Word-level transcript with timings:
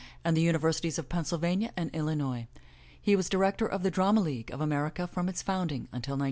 and 0.25 0.35
the 0.35 0.41
Universities 0.41 0.97
of 0.97 1.09
Pennsylvania 1.09 1.71
and 1.77 1.93
Illinois. 1.93 2.47
He 2.99 3.15
was 3.15 3.29
director 3.29 3.67
of 3.67 3.83
the 3.83 3.91
Drama 3.91 4.21
League 4.21 4.49
of 4.49 4.59
America 4.59 5.05
from 5.05 5.29
its 5.29 5.43
founding 5.43 5.89
until 5.93 6.13
1914. 6.17 6.19